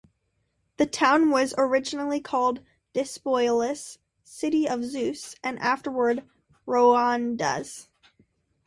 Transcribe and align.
The 0.77 0.87
town 0.87 1.29
was 1.29 1.53
originally 1.59 2.19
called 2.19 2.61
"Diospolis", 2.95 3.99
"City 4.23 4.67
of 4.67 4.83
Zeus", 4.83 5.35
and 5.43 5.59
afterwards 5.59 6.21
"Rhodas". 6.65 7.87